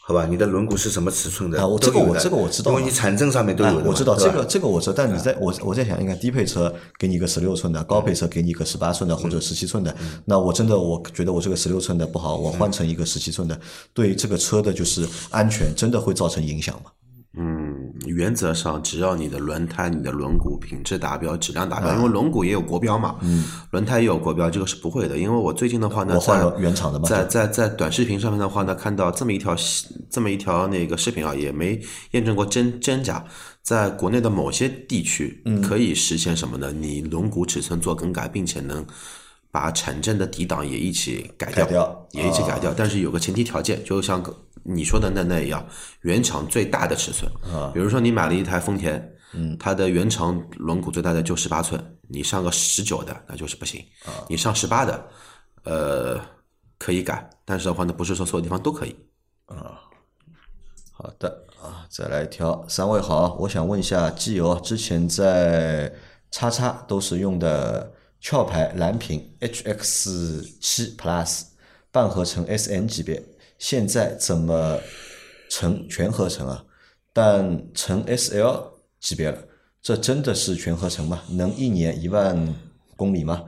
[0.00, 0.26] 好吧？
[0.26, 1.60] 你的轮毂是什么尺寸的？
[1.60, 13.60] 啊我这个我这个我知道因为你产证上面都有我知道这个这个我知道，但你在我我在想，应该低配车给你一个十六寸的，高配车给你一个十八寸的或者十七寸的，那我真的我觉得我这个十六寸的不好，我换成一个十七寸的，
[13.92, 16.90] 对这个车的就是安全真的会造成影响吗？
[17.36, 25.16] 嗯，原则上只要你的轮胎、你的轮毂品质达标、质量达标，因为轮毂也有国标嘛，嗯，轮胎也有国标，这个是不会的。
[25.16, 29.54] 因为我最近的话呢，在原厂的嘛在在在短视频上面的话呢，看到这么一条
[30.10, 33.24] 这么一条那个视频啊，也没验证过真真假。
[33.62, 36.72] 在国内的某些地区，可以实现什么呢？
[36.72, 38.84] 你轮毂尺寸做更改，并且能
[39.50, 42.72] 把产证的底档也一起改掉，改掉也一起改掉。
[42.76, 44.22] 但是有个前提条件，就像
[44.62, 45.64] 你说的那那一样，
[46.02, 53.84] 原厂最大的尺寸啊，比如说你买了一台丰田，嗯，它的原厂轮毂最大的就十八寸，你上个十九的那就是不行，
[54.28, 55.08] 你上十八的，
[55.64, 56.20] 呃，
[56.78, 58.94] 可以改，但是的话呢，不是说所有地方都可以。
[59.46, 59.80] 啊
[60.92, 65.90] 好的啊，再来一条，三位好，我想问一下机油，之前在
[66.30, 67.90] 叉叉都是用的
[68.22, 71.42] 壳牌蓝瓶 HX 七 Plus
[71.90, 73.22] 半合成 SN 级别，
[73.58, 74.78] 现在怎么
[75.48, 76.64] 成全合成啊？
[77.12, 78.62] 但成 SL
[79.00, 79.42] 级别了，
[79.82, 81.22] 这真的是全合成吗？
[81.30, 82.54] 能一年一万
[82.96, 83.44] 公里吗？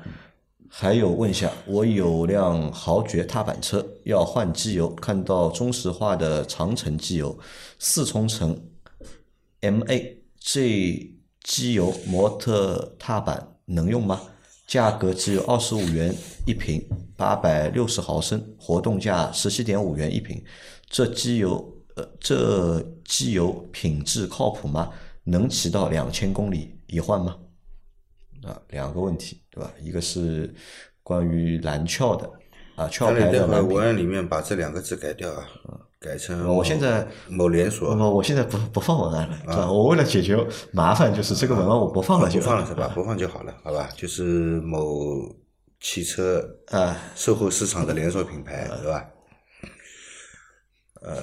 [0.68, 7.38] 还有问一下，我有辆豪爵踏板车要换机油，看到中石化的长城机油
[7.78, 8.58] 四冲程
[9.61, 14.20] MA 这机油摩托踏板能用吗？
[14.66, 16.14] 价格只有二十五元
[16.46, 16.83] 一瓶，
[17.16, 20.42] 八百六十毫升，活动价十七点五元一瓶。
[20.88, 24.90] 这机油呃，这机油品质靠谱吗？
[25.25, 27.37] 能骑到两千公里一换吗？
[28.44, 29.72] 啊，两个问题，对吧？
[29.81, 30.53] 一个是
[31.03, 32.31] 关于蓝壳的
[32.75, 35.46] 啊，壳牌的蓝瓶文案里面把这两个字改掉啊，
[36.02, 39.70] 改成我现在某连锁我我现在不不放文案了，对吧？
[39.70, 40.36] 我为了解决
[40.72, 42.90] 麻烦，就是这个文案我不放了就不放了是吧？
[42.94, 43.88] 不放就好了，好吧？
[43.96, 44.22] 就是
[44.62, 45.34] 某
[45.80, 49.08] 汽车啊，售后市场的连锁品牌，对吧？
[51.02, 51.16] 呃，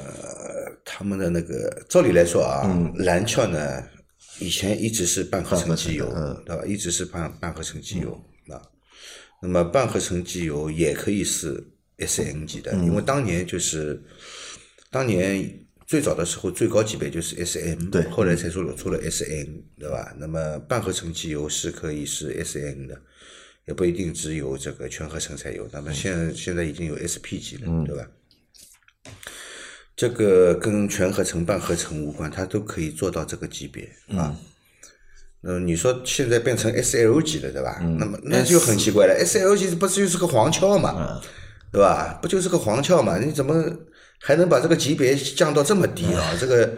[0.83, 3.83] 他们的那个照理来说啊，蓝壳呢，
[4.39, 6.05] 以前一直是半合成机油，
[6.45, 6.65] 对吧？
[6.65, 8.11] 一直是半半合成机油
[8.49, 8.61] 啊。
[9.41, 11.65] 那么半合成机油也可以是
[11.97, 14.03] SNG 的，因为当年就是
[14.91, 20.13] 当年最早的时候最高级别就是 S M，对后来才出了出了 S N，对吧？
[20.17, 22.99] 那么半合成机油是可以是 S N 的，
[23.67, 28.07] 也不一定只有这个全合成才有，那么现在现在已经有 S P 级了，对吧？
[29.95, 34.35] 这个跟全合成、半合成无关，它都可以做到这个级别啊。
[35.41, 37.79] 那你说现在变成 S L 级了，对吧？
[37.97, 41.21] 那么那就很奇怪了，S L 级不是就是个黄壳嘛，
[41.71, 42.17] 对吧？
[42.21, 43.17] 不就是个黄壳嘛？
[43.17, 43.53] 你怎么
[44.19, 46.35] 还能把这个级别降到这么低啊？
[46.39, 46.71] 这个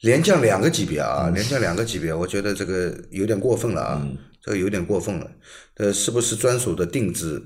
[0.00, 4.08] 连降两个级别啊，连降两个级别，我觉得这个有点过分了啊，
[4.40, 5.30] 这个有点过分了。
[5.76, 7.42] 呃，是不是专属的定制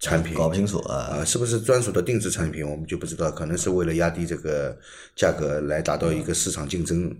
[0.00, 0.34] 产品？
[0.34, 0.96] 搞不清楚啊。
[1.20, 4.76] 啊，是不是专属的定制产品，我们就不知道，可能是为了压低这个
[5.14, 7.14] 价格，来达到一个市场竞争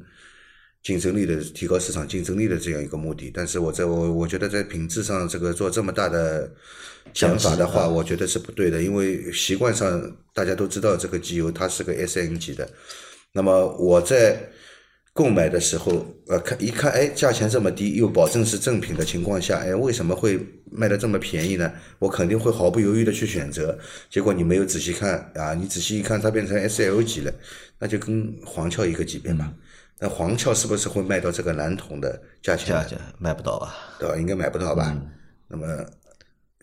[0.84, 3.32] 竞争力的提高市场竞争力的这样一个目的。
[3.34, 6.48] 但是我在我我觉得在品质上这个做这么大的
[7.12, 12.68] 想法的话，我觉得是不对的，因为习惯上大家都知道这个机油它是个 S N 级的，
[13.32, 14.50] 那么我在
[15.14, 20.38] 购买的时候，呃，看一看，哎，价钱这么低，又保证是正品的情况下，哎，为什么会
[20.72, 21.72] 卖的这么便宜呢？
[22.00, 23.78] 我肯定会毫不犹豫的去选择。
[24.10, 27.32] 结果你没有仔细看啊，你仔细一看，它变成 S L 级了，
[27.78, 29.54] 那就跟黄壳一个级别嘛。
[29.98, 32.82] 那黄壳是不是会卖到这个蓝铜的价钱呢？
[32.82, 33.74] 价钱卖不到吧？
[33.98, 34.16] 对吧？
[34.16, 34.90] 应该买不到吧？
[34.94, 35.10] 嗯
[35.46, 35.66] 那么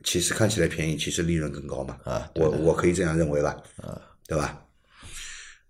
[0.03, 1.95] 其实看起来便宜，其实利润更高嘛。
[2.03, 3.55] 啊我我可以这样认为吧？
[3.77, 4.59] 啊，对吧？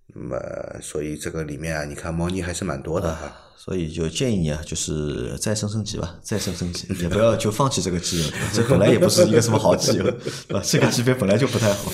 [0.07, 0.37] 那么
[0.81, 3.37] 所以这个里面啊，你看猫腻还是蛮多的啊。
[3.57, 10.03] 所以就建议你啊，就是再升升级吧，再升升级，也不要就放弃这个机油，对吧这本来也不是一个什么好机油，
[10.47, 10.61] 对吧？
[10.65, 11.91] 这个级别本来就不太好，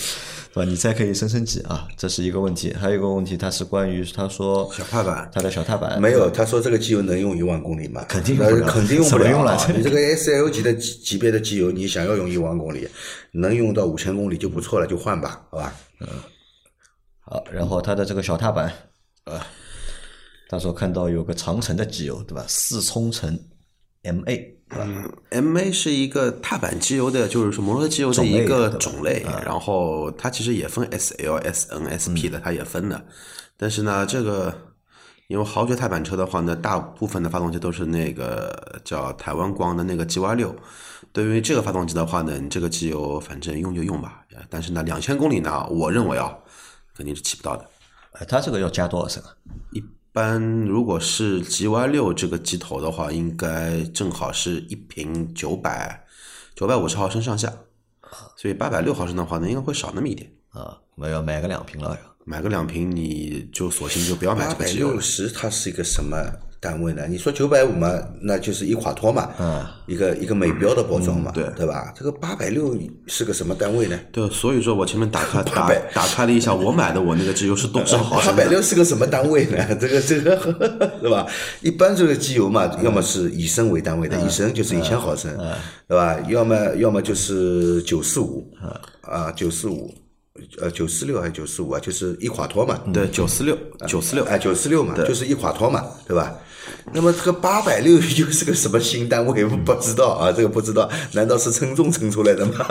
[0.58, 0.70] 对吧？
[0.72, 2.74] 你再可以升升级啊，这是一个问题。
[2.74, 8.04] 还有一个问题，它是关于他说小踏板他的小踏板没有，他说这个机油能用一万公里吗？
[8.10, 9.68] 肯定用不了肯定用不了 用了啊。
[9.76, 12.88] 你这个 S L 级的级级别的机油，你想要用一万公里，
[13.32, 15.74] 能用到五千公里就不错了，就换吧，好吧？
[16.00, 16.08] 嗯
[17.20, 18.72] 好，然后它的这个小踏板，
[19.26, 19.46] 啊，
[20.50, 22.44] 他说看到有个长城的机油，对吧？
[22.48, 23.38] 四冲程
[24.04, 24.88] MA，对吧
[25.30, 33.02] ？M A 是一个踏板机油的，就是说摩托车机油的一个种种类，然后它其实也分 S L、S N、S P 的，它也分的。
[33.56, 34.54] 但是呢，这个
[35.28, 40.56] 因为豪爵踏板车的话呢，大部分的发动机都是那个叫台湾光的那个 G Y 六。
[41.14, 44.24] 对于这个发动机的话呢，你这个机油反正用就用吧。
[44.50, 46.36] 但是呢，两千公里呢，我认为啊，
[46.96, 47.66] 肯定是起不到的。
[48.14, 49.30] 呃它这个要加多少升啊？
[49.72, 49.84] 一
[50.18, 56.04] 般如果是 G Y 六这个机头的话，应该正好是一瓶九百
[56.56, 57.54] 九百五十毫升上下，
[58.36, 60.28] 所以八百六毫升的话呢，应该会少那么一点。
[60.50, 62.16] 啊，我要买个两瓶了要。
[62.26, 64.94] 买个两瓶，你就索性就不要买这个机油了。
[64.94, 66.18] 六十它是一个什么
[66.60, 67.06] 单位呢？
[67.08, 69.30] 你说九百五嘛，那就是一垮脱嘛，
[69.86, 71.94] 一个一个美标的包装嘛，对对吧？
[71.96, 72.76] 这个八百六
[73.08, 74.00] 是个什么单位呢？
[74.12, 78.44] 对，所以说我前面打开 打800打开了一下，我买的我那个机油是多少毫八升八？
[78.44, 79.58] 百六是个什么单位呢？
[79.80, 80.36] 这个这个
[81.02, 81.26] 对吧？
[81.62, 85.32] 一般这个机油嘛，要么是以升为单位的，以升就是一千毫升，
[85.88, 86.18] 对吧？
[86.28, 88.52] 要么要么就是九四五
[89.02, 89.94] 啊，九四五。
[90.60, 91.80] 呃，九四六还是九四五啊？
[91.80, 96.32] 就是一垮脱嘛，对，九四六，九四六，哎，九四六嘛，就是一垮脱嘛，对吧？
[96.94, 99.46] 那么这个八百六又是个什么新单位？
[99.46, 102.66] 不知道啊，这个不知道，难道是称重称出来的吗？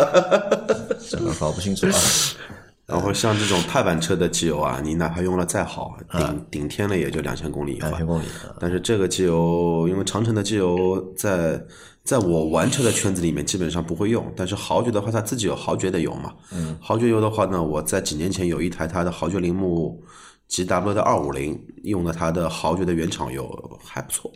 [1.08, 1.92] 这个搞不清楚啊。
[2.86, 7.78] 然后像这种踏板车的机油啊，你哪怕用了再好，顶顶天了也就两千公里。
[7.80, 11.60] 两千公里啊但是这个机油，因为长城的机油在
[12.04, 16.32] 在我玩车的圈子里面基本上不会用，但是豪爵的话，它自己有豪爵的油嘛。
[16.52, 16.78] 嗯。
[16.80, 20.00] 豪爵油的话呢，我在几年前有一台它的豪爵铃木
[20.48, 24.30] GW 的二五零，用了它的豪爵的原厂油，还不错。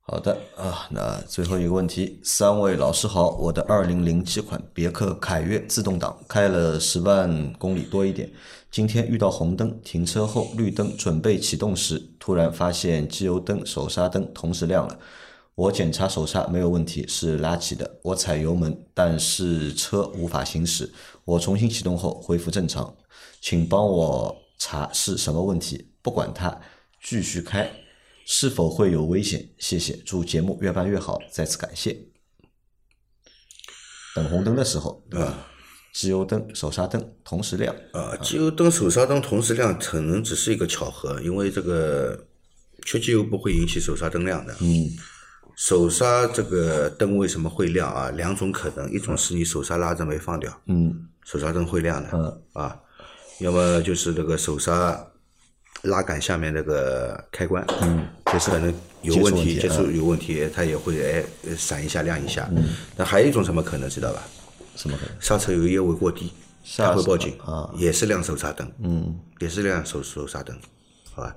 [0.00, 8.30] 好的啊，那最后一个问题，三位老师好，我的二零零七款别克凯越自动挡开了十万公里多一点，
[8.70, 14.98] 今天遇到红灯，停车后绿灯准备启动时，突然发现机油灯、手刹灯同时亮了，
[15.54, 17.98] 我检查手刹没有问题，是拉起的。
[18.02, 20.90] 我踩油门，但是车无法行驶。
[21.26, 22.96] 我重新启动后恢复正常，
[23.42, 25.92] 请帮我查是什么问题。
[26.02, 26.60] 不管它，
[27.02, 27.70] 继续开，
[28.26, 29.48] 是否会有危险？
[29.58, 31.96] 谢谢，祝节目越办越好，再次感谢。
[34.14, 35.46] 等红灯的时候，对吧？
[35.92, 42.26] 机油灯、手刹灯同时亮，啊，机油灯、手刹灯同时亮，可能只是一个巧合，因为这个
[42.84, 44.54] 缺机油不会引起手刹灯亮的。
[44.60, 44.90] 嗯，
[45.56, 48.10] 手刹这个灯为什么会亮啊？
[48.10, 52.80] 两种可能，一种是你手刹拉着没放掉，嗯，手刹灯会亮的，嗯啊，
[53.40, 55.06] 要么就是那个手刹
[55.82, 61.24] 拉杆下面那个开关，嗯，就是可能有问题，接接触有问题，它也会哎
[61.56, 62.48] 闪一下亮一下。
[62.52, 64.22] 嗯，那还有一种什么可能知道吧？
[64.74, 65.14] 什么可能？
[65.20, 66.32] 刹车油液位过低，
[66.76, 70.56] 它会报警啊，也是亮手刹灯，嗯，也是亮手手刹灯，
[71.12, 71.36] 好吧？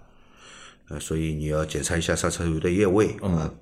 [0.90, 3.54] 呃，所以你要检查一下刹车油的液位啊。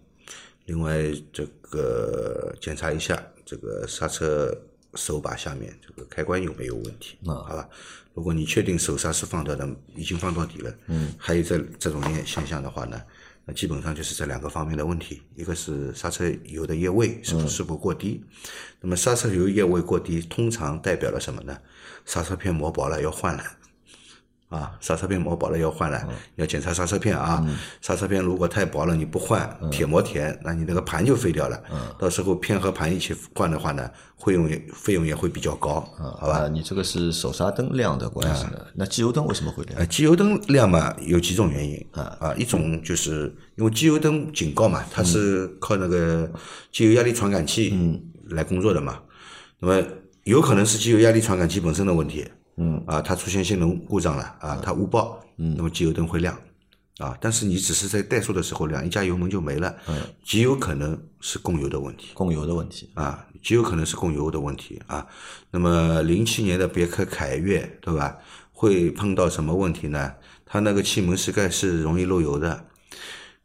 [0.66, 4.56] 另外，这个检查一下这个刹车
[4.94, 7.68] 手把下面这个开关有没有问题，啊好吧？
[8.14, 13.02] 如果你确定手刹是放到的，已经放到底了，嗯，还有这这种现现象的话呢，
[13.46, 18.24] 那基本上就是这两个方面的问题，一个是刹车油的液位是不是否过低，
[18.82, 21.58] 那么刹车油液位过低，通常代表了什么呢？
[22.06, 23.44] 刹车片磨薄了要换了。
[24.50, 27.46] 啊，刹车片磨薄了要换了，要检查刹车片啊。
[27.82, 31.62] 刹车片如果太薄了，你不换，铁磨铁，那你那个盘就废掉了。
[32.00, 36.40] 到时候片和盘一起换的话呢，费用也费用也会比较高，好吧？
[36.40, 38.66] 啊，你这个是手刹灯亮的关系呢？
[38.74, 39.88] 那机油灯为什么会呃，亮？
[39.88, 46.28] 机油灯亮嘛，有几种原因啊啊，一种就是因为机油灯警告嘛，它是靠那个
[46.72, 49.00] 机油压力传感器来工作的嘛，
[49.60, 49.88] 那么
[50.24, 52.28] 有可能是机油压力传感器本身的问题，
[52.60, 56.38] 嗯啊，它出现性能故障了啊，它误报，嗯，那么机油灯会亮。
[57.00, 62.92] 啊，但是你只是在怠速的时候亮，一加油门就没了，嗯，极有可能是供油的问题，供油的问题。
[62.94, 65.08] 啊，极有可能是供油的问题啊。
[65.52, 68.18] 那么零七年的别克凯越，对吧？
[68.52, 70.12] 会碰到什么问题呢？
[70.46, 72.66] 它那个气门室盖是容易漏油的。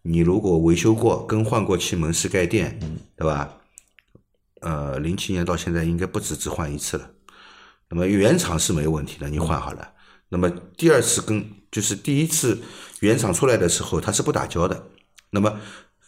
[0.03, 2.81] 你如果维修过、更换过气门室盖垫，
[3.15, 3.59] 对吧？
[4.63, 7.09] 呃，零七年到现在应该不止只换一次了。
[7.95, 9.89] 那么原厂是没问题的，你换好了。
[10.29, 12.61] 那么第二次更就是第一次
[12.99, 14.85] 原厂出来的时候，它是不打胶的。
[15.31, 15.61] 那么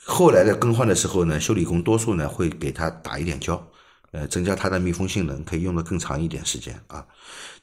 [0.04, 3.64] 后来的更换的时候呢，修理工多数呢会给它打一点胶，
[4.10, 7.06] 呃，增加它的密封性能，可以用的更长一点时间啊。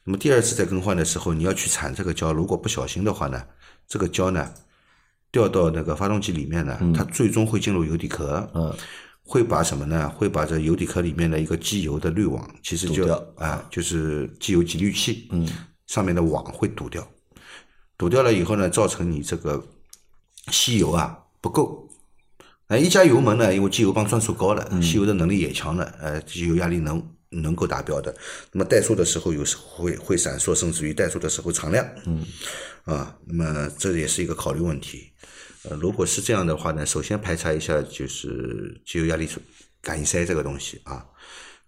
[0.06, 3.44] 那么第二次再更换的时候，你要去铲这个胶，如果不小心的话呢，
[3.90, 4.54] 这个胶呢
[5.32, 8.74] 掉到那个发动机里面呢，它最终会进入油底壳，嗯，
[9.26, 10.10] 会把什么呢？
[10.10, 15.48] 会把这油底壳里面的一个机油的滤网，其实就啊，就是机油集滤器，嗯，
[15.88, 17.08] 上面的网会堵掉，
[17.98, 19.66] 堵掉了以后呢，造成你这个
[20.52, 21.90] 吸油啊不够。
[22.68, 28.14] 哎，一加油门呢，因为机油泵转速高了，吸油的能力也强了，呃，机油压力能能够达标的。
[28.52, 31.88] 那么怠速的时候，有时候会会闪烁，甚至于怠速的时候常亮。
[32.06, 32.26] 嗯，
[32.84, 35.12] 啊，那么这也是一个考虑问题。
[35.70, 39.28] 呃，如果是这样的话呢，首先排查一下就是机油压力
[39.82, 41.06] 感应塞这个东西啊。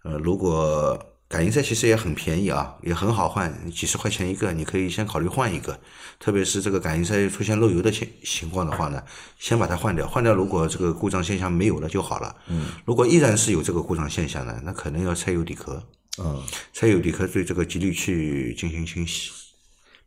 [0.02, 5.78] 呃，如果感应塞其实也很便宜啊，也很好换，几十块钱一个，你可以先考虑换一个。
[6.20, 9.02] 特别是这个感应塞出现漏油的情情况的话呢，
[9.38, 10.06] 先把它换掉。
[10.06, 12.36] 换掉，如果这个故障现象没有了就好了。
[12.48, 12.66] 嗯。
[12.84, 15.82] 如果依然是有这个故障现象呢，那可能要拆油底壳。
[16.18, 16.42] 嗯，
[16.72, 19.30] 拆油底壳对这个机滤器进行清洗。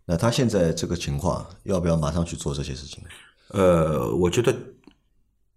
[0.05, 3.09] 那他现在这个情况，要不要马上去做这些事情呢？
[3.49, 4.55] 呃，我觉得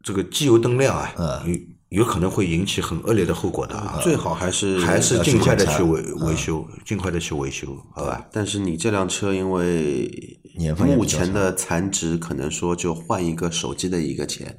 [0.02, 4.00] 这个机油灯亮啊，有有可能会引起很恶劣的后果的啊。
[4.02, 8.26] 最好还是还是尽快的去去维维修，尽快的去维修，好吧？
[8.32, 14.56] 但是你这辆车因为年份目前的残值，可能说就换一个手机的一个钱，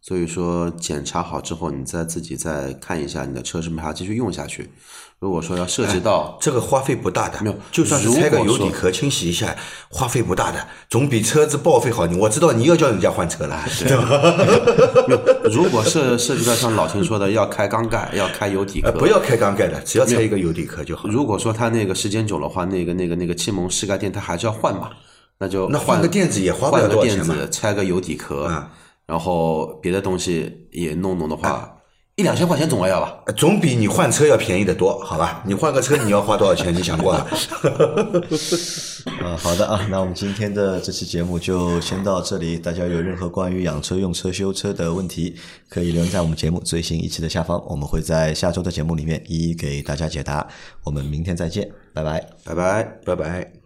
[0.00, 4.70] 所以说检查好之后，你再自己再看一下你的车是不是还继续用下去。
[5.20, 9.54] 如果说要涉及到这个花费不大的，没有就算是拆个油底壳清洗一下，
[9.88, 12.06] 花费不大的，总比车子报废好。
[12.06, 15.42] 你我知道你要叫人家换车了， 对吧？
[15.52, 21.08] 如果涉涉及到像老秦说的要开缸盖、要开油底壳，呃，不要开缸盖的，只要拆一个油底壳就好。
[21.08, 24.90] 如果说他那个时间久的话，那个那个那个气门室盖垫它还是要换嘛，
[25.40, 28.70] 那就那换个垫子也花不了多少钱嘛子，拆个油底壳，啊
[29.08, 31.76] 然后别的东西也弄弄的话，
[32.14, 33.22] 一两千块钱总要吧？
[33.26, 35.42] 呃总比你换车要便宜的多，好吧？
[35.46, 36.74] 你换个车你要花多少钱？
[36.74, 37.26] 你想过吗？
[39.22, 42.58] 啊， 好的啊，那我们今天的这期节目就先到这里。
[42.58, 45.34] 大家有任何关于养车、用车、修车的问题，
[45.70, 50.46] 可以留言在我们节目最新一期的下方，我们会在下周的节目里面一一给大家解答。
[50.84, 52.20] 我们明天再见，拜拜。
[52.44, 52.82] 拜拜。
[53.06, 53.57] 拜拜。